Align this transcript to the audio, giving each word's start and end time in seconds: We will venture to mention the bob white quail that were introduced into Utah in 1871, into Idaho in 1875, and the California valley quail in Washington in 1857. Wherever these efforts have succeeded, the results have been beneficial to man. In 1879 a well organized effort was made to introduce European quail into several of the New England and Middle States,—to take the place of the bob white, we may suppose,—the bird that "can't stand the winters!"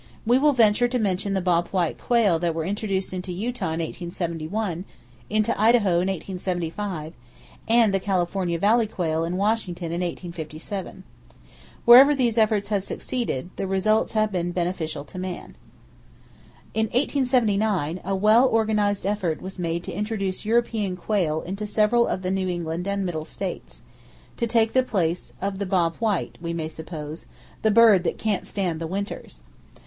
We 0.25 0.39
will 0.39 0.53
venture 0.53 0.87
to 0.87 0.97
mention 0.97 1.35
the 1.35 1.41
bob 1.41 1.67
white 1.67 1.99
quail 1.99 2.39
that 2.39 2.55
were 2.55 2.65
introduced 2.65 3.13
into 3.13 3.31
Utah 3.31 3.65
in 3.67 3.81
1871, 3.81 4.83
into 5.29 5.61
Idaho 5.61 5.91
in 5.99 6.07
1875, 6.09 7.13
and 7.67 7.93
the 7.93 7.99
California 7.99 8.57
valley 8.57 8.87
quail 8.87 9.23
in 9.23 9.37
Washington 9.37 9.91
in 9.93 10.01
1857. 10.01 11.03
Wherever 11.85 12.15
these 12.15 12.39
efforts 12.39 12.69
have 12.69 12.83
succeeded, 12.83 13.51
the 13.57 13.67
results 13.67 14.13
have 14.13 14.31
been 14.31 14.51
beneficial 14.51 15.05
to 15.05 15.19
man. 15.19 15.55
In 16.73 16.87
1879 16.87 18.01
a 18.03 18.15
well 18.15 18.47
organized 18.49 19.05
effort 19.05 19.39
was 19.39 19.59
made 19.59 19.83
to 19.83 19.93
introduce 19.93 20.43
European 20.45 20.97
quail 20.97 21.41
into 21.43 21.67
several 21.67 22.07
of 22.07 22.23
the 22.23 22.31
New 22.31 22.49
England 22.49 22.87
and 22.87 23.05
Middle 23.05 23.25
States,—to 23.25 24.47
take 24.47 24.73
the 24.73 24.81
place 24.81 25.33
of 25.39 25.59
the 25.59 25.65
bob 25.67 25.95
white, 25.97 26.39
we 26.41 26.53
may 26.53 26.69
suppose,—the 26.69 27.69
bird 27.69 28.03
that 28.03 28.17
"can't 28.17 28.47
stand 28.47 28.81
the 28.81 28.87
winters!" 28.87 29.41